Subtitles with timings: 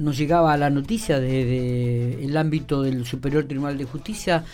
[0.00, 4.44] nos llegaba la noticia desde el ámbito del Superior Tribunal de Justicia,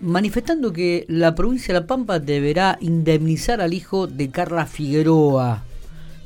[0.00, 5.64] manifestando que la provincia de La Pampa deberá indemnizar al hijo de Carla Figueroa.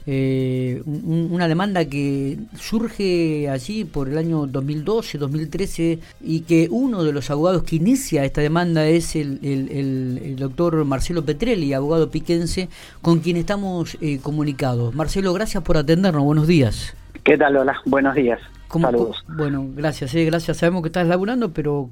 [0.09, 7.13] Eh, una demanda que surge allí por el año 2012, 2013 y que uno de
[7.13, 12.69] los abogados que inicia esta demanda es el, el, doctor Marcelo Petrelli, abogado piquense,
[13.03, 14.95] con quien estamos eh, comunicados.
[14.95, 16.95] Marcelo, gracias por atendernos, buenos días.
[17.27, 17.83] ¿Qué tal, Lola?
[17.87, 18.39] Buenos días.
[18.71, 19.25] Saludos.
[19.27, 20.59] Bueno, gracias, eh, gracias.
[20.59, 21.91] Sabemos que estás laburando, pero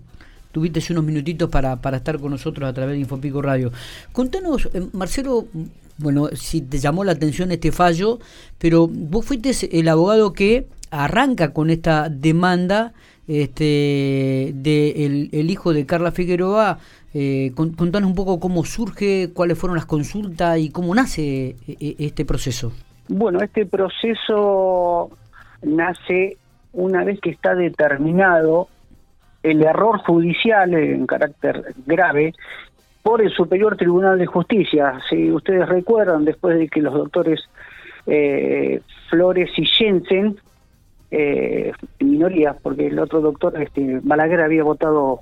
[0.53, 3.73] tuviste unos minutitos para, para estar con nosotros a través de Infopico Radio.
[4.13, 5.47] Contanos, eh, Marcelo,
[5.99, 8.21] bueno, si te llamó la atención este fallo,
[8.59, 12.93] pero vos fuiste el abogado que arranca con esta demanda
[13.27, 16.79] este de el, hijo de Carla Figueroa.
[17.13, 22.25] Eh, contanos un poco cómo surge, cuáles fueron las consultas y cómo nace eh, este
[22.25, 22.73] proceso.
[23.09, 25.11] Bueno, este proceso
[25.65, 26.37] nace
[26.73, 28.69] una vez que está determinado
[29.43, 32.35] el error judicial en carácter grave
[33.03, 34.99] por el Superior Tribunal de Justicia.
[35.09, 37.41] Si ustedes recuerdan, después de que los doctores
[38.07, 38.81] eh,
[39.11, 40.37] Flores y Jensen,
[41.11, 45.21] eh, minoría, porque el otro doctor, este, Balaguer, había votado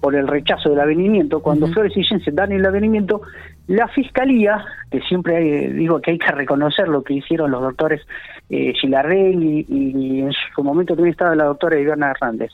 [0.00, 3.22] por el rechazo del avenimiento, cuando Flores y Jensen dan el avenimiento,
[3.66, 8.00] la Fiscalía, que siempre digo que hay que reconocer lo que hicieron los doctores
[8.48, 12.50] eh, Gilardelli y, en su momento también estaba la doctora Ivana Hernández,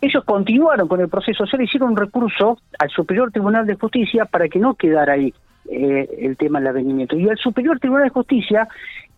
[0.00, 4.24] ellos continuaron con el proceso, se le hicieron un recurso al Superior Tribunal de Justicia
[4.24, 5.34] para que no quedara ahí
[5.68, 7.16] eh, el tema del avenimiento.
[7.16, 8.66] Y el Superior Tribunal de Justicia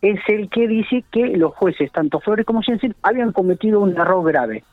[0.00, 4.24] es el que dice que los jueces, tanto Flores como Jensen, habían cometido un error
[4.24, 4.64] grave.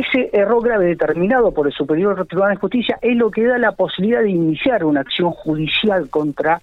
[0.00, 3.72] Ese error grave determinado por el Superior Tribunal de Justicia es lo que da la
[3.72, 6.60] posibilidad de iniciar una acción judicial contra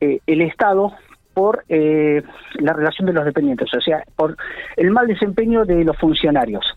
[0.00, 0.92] eh, el Estado
[1.32, 2.22] por eh,
[2.54, 4.36] la relación de los dependientes, o sea, por
[4.76, 6.76] el mal desempeño de los funcionarios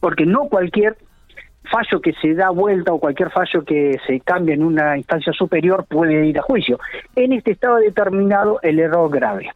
[0.00, 0.96] porque no cualquier
[1.70, 5.84] fallo que se da vuelta o cualquier fallo que se cambia en una instancia superior
[5.88, 6.78] puede ir a juicio.
[7.14, 9.50] En este estaba determinado el error grave.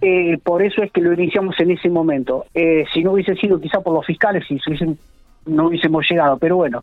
[0.00, 2.46] Eh, por eso es que lo iniciamos en ese momento.
[2.54, 4.58] Eh, si no hubiese sido quizá por los fiscales, si
[5.46, 6.82] no hubiésemos llegado, pero bueno,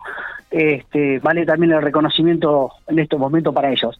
[0.49, 3.97] este, vale también el reconocimiento en estos momentos para ellos.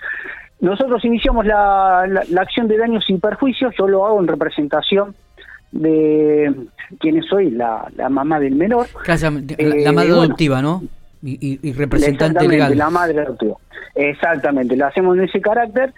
[0.60, 5.16] Nosotros iniciamos la, la acción de daños sin perjuicios, yo lo hago en representación
[5.72, 6.54] de
[7.00, 8.88] quién soy, la, la mamá del menor.
[9.08, 10.84] la, madre adoptiva, ¿no?
[11.24, 12.78] Y, representante legal.
[12.78, 13.56] La madre adoptiva.
[13.96, 15.94] Exactamente, lo hacemos en ese carácter.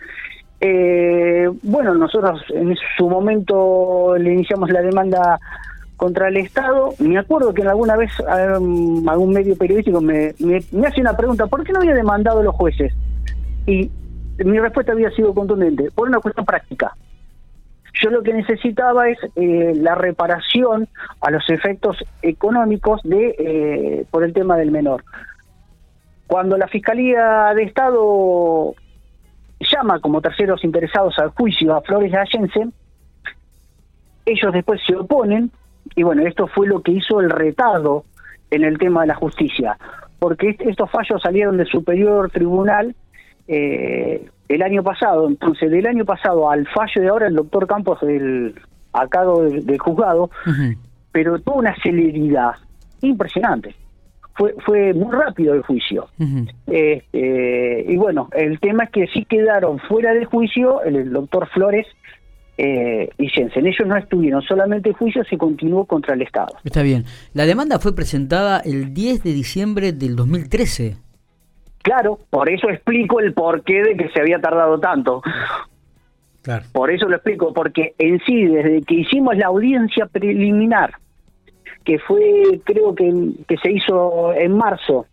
[0.60, 5.40] Eh, bueno, nosotros en su momento le iniciamos la demanda
[5.98, 6.94] contra el Estado.
[7.00, 10.34] Me acuerdo que alguna vez um, algún medio periodístico me
[10.88, 12.94] hace una pregunta, ¿por qué no había demandado a los jueces?
[13.66, 13.90] Y
[14.38, 16.96] mi respuesta había sido contundente, por una cuestión práctica.
[18.02, 20.88] Yo lo que necesitaba es eh, la reparación
[21.22, 25.04] a los efectos económicos de eh, por el tema del menor.
[26.26, 28.74] Cuando la Fiscalía de Estado
[29.64, 32.68] llama como terceros interesados al juicio a Flores de Allense,
[34.26, 35.52] ellos después se oponen,
[35.96, 38.06] y bueno, esto fue lo que hizo el retardo
[38.50, 39.78] en el tema de la justicia,
[40.20, 42.96] porque estos fallos salieron del Superior Tribunal
[43.48, 45.28] eh, el año pasado.
[45.28, 48.56] Entonces, del año pasado al fallo de ahora, el doctor Campos, el,
[48.94, 50.30] a cargo del, juzgado,
[51.12, 52.54] pero tuvo una celeridad
[53.02, 53.76] impresionante.
[54.36, 56.08] Fue, fue muy rápido el juicio.
[56.68, 61.86] este, y bueno, el tema es que sí quedaron fuera del juicio el, doctor Flores
[62.58, 63.68] eh, y Jensen.
[63.68, 66.56] Ellos no estuvieron, solamente el juicio se continuó contra el Estado.
[66.64, 67.06] Está bien.
[67.34, 70.98] La demanda fue presentada el 10 de diciembre del 2013.
[71.84, 75.22] Claro, por eso explico el porqué de que se había tardado tanto.
[76.42, 76.66] Claro.
[76.72, 80.94] Por eso lo explico, porque en sí, desde que hicimos la audiencia preliminar,
[81.84, 85.06] que fue, creo que, que se hizo en marzo,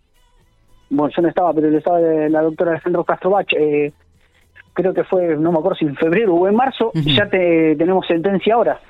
[0.88, 3.92] bueno, yo no estaba, pero estaba la doctora Alejandro Castro Bach, eh,
[4.72, 8.06] creo que fue, no me acuerdo si en febrero o en marzo, ya te, tenemos
[8.06, 8.80] sentencia ahora.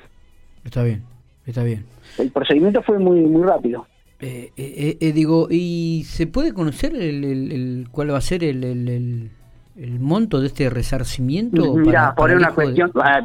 [0.63, 1.03] Está bien,
[1.45, 1.85] está bien.
[2.17, 3.85] El procedimiento fue muy muy rápido.
[4.19, 9.99] Eh, eh, eh, digo, ¿y se puede conocer el, cuál va a ser el, el,
[9.99, 11.73] monto de este resarcimiento?
[11.75, 12.91] Mira, por una cuestión...
[12.95, 13.23] Ah,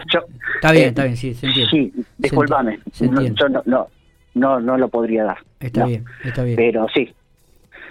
[0.54, 1.70] está bien, está bien, sí, se entiende.
[1.70, 3.88] Sí, disculpame, no, yo no, no,
[4.36, 5.38] no, no, lo podría dar.
[5.60, 6.56] Está bien, está bien.
[6.56, 7.12] Pero sí,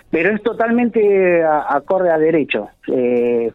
[0.10, 2.70] pero es totalmente acorde a derecho.
[2.88, 3.52] Eh,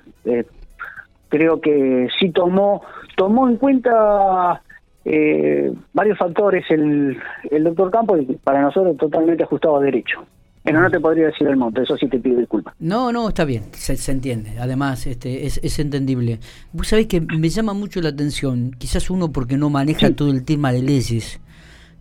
[1.28, 2.82] creo que sí tomó,
[3.16, 4.62] tomó en cuenta
[5.04, 7.16] eh, varios factores el,
[7.50, 10.26] el doctor Campos y para nosotros totalmente ajustado a derecho.
[10.62, 12.75] Pero no te podría decir el monto, eso sí te pido disculpas.
[12.78, 14.58] No, no, está bien, se, entiende.
[14.58, 16.38] Además, este, es, es, entendible.
[16.75, 20.44] Vos sabés que me llama mucho la atención, quizás uno porque no maneja todo el
[20.44, 21.40] tema de leyes,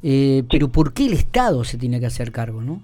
[0.03, 2.81] eh, pero ¿por qué el Estado se tiene que hacer cargo, no?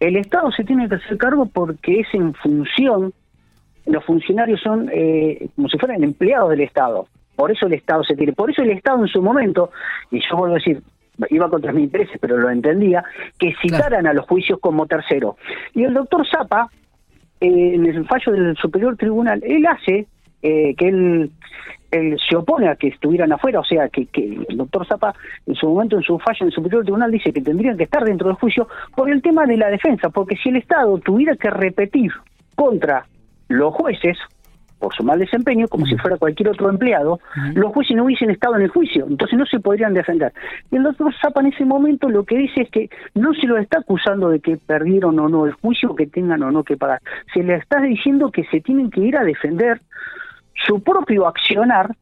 [0.00, 3.12] El Estado se tiene que hacer cargo porque es en función,
[3.86, 7.08] los funcionarios son eh, como si fueran empleados del Estado.
[7.34, 9.70] Por eso el Estado se tiene, por eso el Estado en su momento,
[10.10, 10.82] y yo vuelvo a decir,
[11.30, 13.04] iba contra mis intereses, pero lo entendía,
[13.38, 15.36] que citaran a los juicios como tercero.
[15.74, 16.68] Y el doctor Zapa,
[17.40, 20.06] eh, en el fallo del Superior Tribunal, él hace
[20.42, 21.30] eh, que él,
[22.28, 25.14] se opone a que estuvieran afuera, o sea, que, que el doctor Zapa
[25.46, 28.04] en su momento, en su fallo en el Superior Tribunal, dice que tendrían que estar
[28.04, 31.48] dentro del juicio por el tema de la defensa, porque si el Estado tuviera que
[31.48, 32.12] repetir
[32.54, 33.06] contra
[33.48, 34.18] los jueces,
[34.78, 37.20] por su mal desempeño, como si fuera cualquier otro empleado,
[37.54, 40.32] los jueces no hubiesen estado en el juicio, entonces no se podrían defender.
[40.70, 43.58] Y el doctor Zapa en ese momento lo que dice es que no se lo
[43.58, 47.00] está acusando de que perdieron o no el juicio, que tengan o no que pagar,
[47.34, 49.80] se le está diciendo que se tienen que ir a defender
[50.66, 51.94] su propio accionar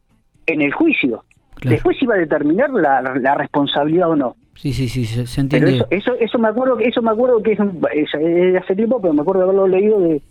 [0.47, 1.25] en el juicio.
[1.63, 4.37] Después iba a determinar la, responsabilidad o no.
[4.55, 5.73] Sí, sí, sí, se, entiende.
[5.73, 9.23] Pero eso, eso, me acuerdo, eso me acuerdo que es, es, hace tiempo, pero me
[9.23, 10.23] acuerdo de haberlo leído de,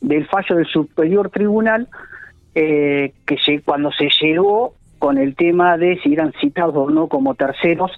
[0.00, 1.88] del fallo del superior tribunal
[2.54, 7.08] eh, que se, cuando se llegó con el tema de si eran citados o no
[7.08, 7.90] como terceros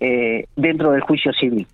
[0.00, 1.66] eh, dentro del juicio civil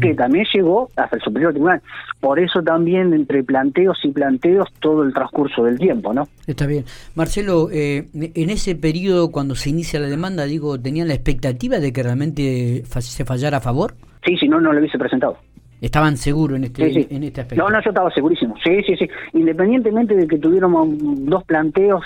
[0.00, 1.82] que también llegó hasta el superior tribunal.
[2.20, 6.28] Por eso también entre planteos y planteos todo el transcurso del tiempo, ¿no?
[6.46, 6.84] Está bien.
[7.14, 11.92] Marcelo, eh, en ese periodo cuando se inicia la demanda, digo, ¿tenían la expectativa de
[11.92, 13.94] que realmente se fallara a favor?
[14.24, 15.36] Sí, si no, no lo hubiese presentado.
[15.80, 17.64] ¿Estaban seguros en este, en este aspecto?
[17.64, 18.54] No, no, yo estaba segurísimo.
[18.62, 19.08] Sí, sí, sí.
[19.32, 20.88] Independientemente de que tuviéramos
[21.26, 22.04] dos planteos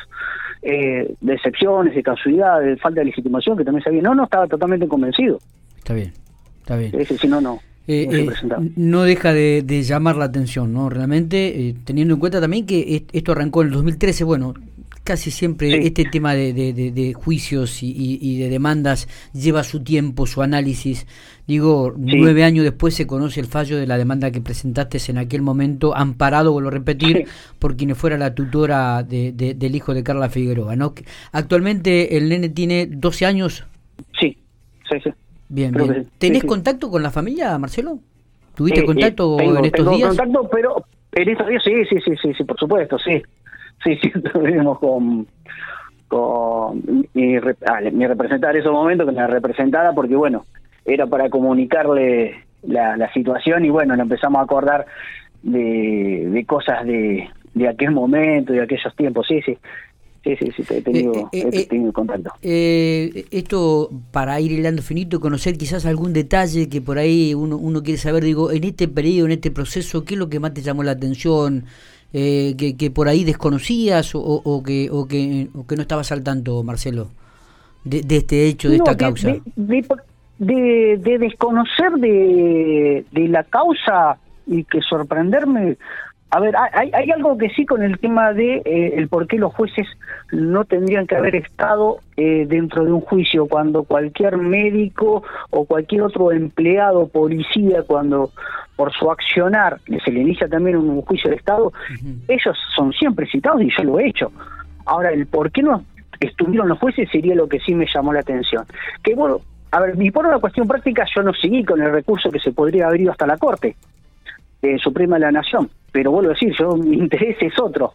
[0.62, 4.00] eh, de excepciones, de casualidad, de falta de legitimación, que también sabía.
[4.00, 5.38] No, no, estaba totalmente convencido.
[5.76, 6.14] Está bien,
[6.66, 7.06] está bien.
[7.06, 7.60] Sí, si no, no.
[7.86, 8.28] Eh, eh,
[8.74, 10.90] no deja de, llamar la atención, ¿no?
[10.90, 14.54] Realmente, teniendo en cuenta también que esto arrancó en el 2013, bueno,
[15.04, 21.06] casi siempre este tema de, de, juicios y, de demandas lleva su tiempo, su análisis.
[21.46, 25.42] Digo, nueve años después se conoce el fallo de la demanda que presentaste en aquel
[25.42, 27.28] momento, amparado, vuelvo a repetir,
[27.60, 30.74] por quien fuera la tutora del hijo de Carla Figueroa.
[30.74, 30.92] ¿no?
[31.30, 33.64] Actualmente el nene tiene 12 años.
[34.18, 34.36] Sí,
[34.90, 35.10] sí, sí.
[35.48, 36.06] Bien, bien.
[36.19, 37.98] ¿Tenés contacto con la familia, Marcelo?
[38.54, 40.08] ¿Tuviste contacto en estos tengo días?
[40.16, 43.22] contacto, pero en estos días sí, sí, sí, sí, sí, por supuesto, sí
[43.84, 45.26] sí, sí, estuvimos con,
[46.08, 46.82] con
[47.14, 50.44] mi, ah, mi representante en ese momento, con la representada, porque bueno,
[50.84, 54.87] era para comunicarle la, la situación y bueno, nos empezamos a acordar
[55.42, 59.56] de, de cosas de, de aquel momento, de aquellos tiempos, sí, sí.
[60.26, 62.32] Sí, sí, sí, he tenido, eh, eh, eh, contacto.
[62.43, 67.99] esto, para ir hilando finito, conocer quizás algún detalle que por ahí uno, uno quiere
[67.99, 70.82] saber, digo, en este periodo, en este proceso, ¿qué es lo que más te llamó
[70.82, 71.64] la atención?
[72.12, 76.12] eh, que, que, por ahí desconocías o, o, que, o, que, o que no estabas
[76.12, 77.08] al tanto, Marcelo,
[77.84, 79.34] de, de este hecho, de esta causa?
[80.38, 85.76] De, de, desconocer de, de la causa y que sorprenderme
[86.31, 89.38] a ver, hay, hay algo que sí con el tema de eh, el por qué
[89.38, 89.87] los jueces
[90.32, 96.02] no tendrían que haber estado eh, dentro de un juicio cuando cualquier médico o cualquier
[96.02, 98.32] otro empleado policía cuando
[98.75, 101.73] por su accionar se le inicia también un juicio de estado,
[102.28, 104.31] ellos son siempre citados y yo lo he hecho.
[104.84, 105.84] Ahora, el por qué no
[106.20, 108.64] estuvieron los jueces sería lo que sí me llamó la atención.
[109.02, 109.40] Que bueno,
[109.70, 112.52] a ver, y por una cuestión práctica yo no seguí con el recurso que se
[112.52, 113.76] podría haber ido hasta la Corte
[114.61, 117.95] eh, Suprema de la Nación pero vuelvo a decir, yo mi interés es otro.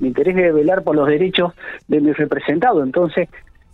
[0.00, 1.52] Mi interés es velar por los derechos
[1.88, 2.82] de mi representado.
[2.82, 3.28] Entonces,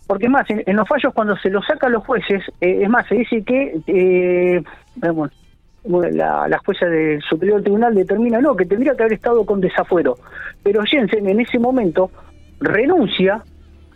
[0.07, 3.15] porque más, en, los fallos cuando se los sacan los jueces, eh, es más, se
[3.15, 4.63] dice que eh,
[5.83, 10.17] la, la, jueza del Superior Tribunal determina, no, que tendría que haber estado con desafuero.
[10.63, 12.11] Pero Jensen en ese momento
[12.59, 13.43] renuncia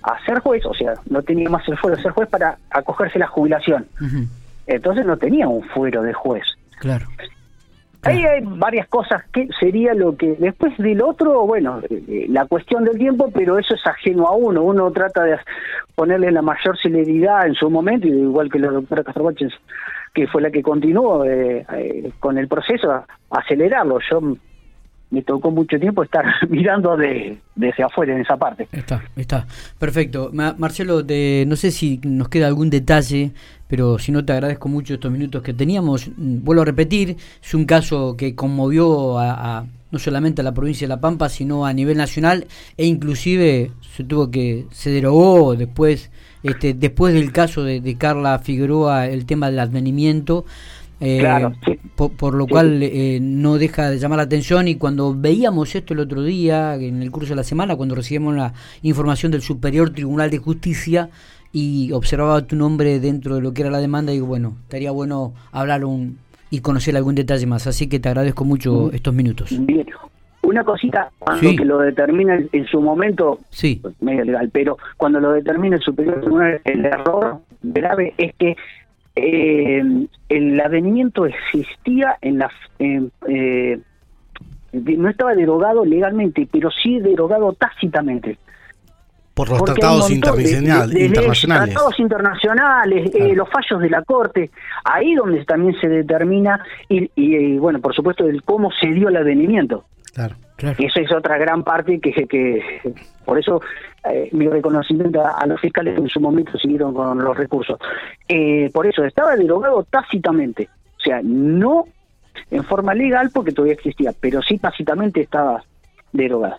[0.03, 3.17] a ser juez, o sea, no tenía más el fuero de ser juez para acogerse
[3.17, 3.87] la jubilación.
[4.67, 6.43] Entonces no tenía un fuero de juez.
[6.79, 7.07] Claro.
[8.03, 12.45] Ahí hay varias cosas que sería lo que después del otro, bueno, eh, eh, la
[12.45, 14.61] cuestión del tiempo, pero eso es ajeno a uno.
[14.61, 15.37] Uno trata de
[15.95, 19.29] ponerle la mayor celeridad en su momento, igual que la doctora Castro
[20.13, 21.65] que fue la que continuó eh,
[22.19, 23.99] con el proceso, acelerarlo.
[24.11, 24.21] Yo
[25.13, 28.67] me tocó mucho tiempo estar mirando de, desde afuera en esa parte.
[28.71, 29.45] Está, está.
[29.77, 30.31] Perfecto.
[30.33, 33.31] Marcelo, no sé si nos queda algún detalle,
[33.67, 36.07] pero si no te agradezco mucho estos minutos que teníamos.
[36.07, 40.87] Mm, vuelvo a repetir, es un caso que conmovió a, no solamente a la provincia
[40.87, 46.09] de La Pampa, sino a nivel nacional e inclusive se tuvo que, se derogó después,
[46.41, 50.45] este, después del caso de, de Carla Figueroa, el tema del advenimiento
[50.99, 51.49] Eh,
[51.95, 55.99] por, lo cual eh, no deja de llamar la atención y cuando veíamos esto el
[55.99, 60.29] otro día, en el curso de la semana, cuando recibimos la información del Superior Tribunal
[60.29, 61.09] de Justicia
[61.51, 65.33] y observaba tu nombre dentro de lo que era la demanda, digo, bueno, estaría bueno
[65.51, 66.17] hablar un,
[66.49, 67.65] y conocer algún detalle más.
[67.65, 68.95] Así que te agradezco mucho mm.
[68.95, 69.49] estos minutos.
[69.65, 69.87] Bien.
[70.43, 73.79] Una cosita, cuando que lo determina en su momento, sí.
[73.81, 78.55] Pues, medio legal, pero cuando lo determina el Superior Tribunal, el error grave es que
[79.15, 79.83] eh,
[80.29, 82.51] el avenimiento existía en la...
[82.79, 83.79] Eh,
[84.71, 88.37] no estaba derogado legalmente, pero sí derogado tácitamente.
[89.33, 90.95] Por los tratados internacionales.
[90.95, 91.73] internacionales.
[91.73, 94.51] Tratados internacionales, eh, los fallos de la Corte,
[94.83, 99.17] ahí donde también se determina, y, y, bueno, por supuesto, el cómo se dio el
[99.17, 99.85] avenimiento.
[100.13, 100.35] Claro.
[100.77, 102.93] Y esa es otra gran parte que, que
[103.25, 103.61] por eso
[104.09, 107.79] eh, mi reconocimiento a, los fiscales en su momento siguieron con los recursos.
[108.27, 111.85] Eh, por eso estaba derogado tácitamente, o sea, no
[112.51, 115.63] en forma legal porque todavía existía, pero sí tácitamente estaba
[116.11, 116.57] derogado.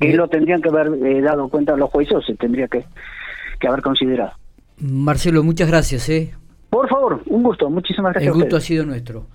[0.00, 2.84] Que lo tendrían que haber eh, dado cuenta los jueces, se tendría que,
[3.60, 4.32] que haber considerado.
[4.78, 6.08] Marcelo, muchas gracias.
[6.08, 6.34] ¿eh?
[6.70, 8.34] Por favor, un gusto, muchísimas gracias.
[8.34, 9.26] El gusto ha sido nuestro.